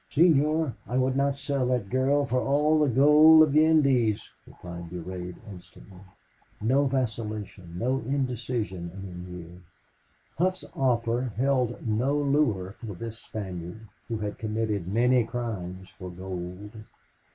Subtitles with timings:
[0.09, 4.89] "Senor, I would not sell that girl for all the gold of the Indies," replied
[4.89, 5.99] Durade, instantly.
[6.59, 9.61] No vacillation no indecision in him here.
[10.39, 16.71] Hough's offer held no lure for this Spaniard who had committed many crimes for gold.